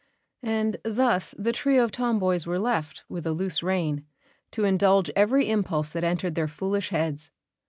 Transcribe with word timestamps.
And 0.41 0.77
thus 0.83 1.35
the 1.37 1.51
trio 1.51 1.83
of 1.83 1.91
tomboys 1.91 2.47
were 2.47 2.57
left, 2.57 3.03
with 3.07 3.27
a 3.27 3.33
loose 3.33 3.61
rein, 3.61 4.03
to 4.49 4.63
indulge 4.63 5.11
every 5.15 5.47
impulse 5.47 5.89
that 5.89 6.03
entered 6.03 6.33
their 6.33 6.47
foolish 6.47 6.89
heads. 6.89 7.29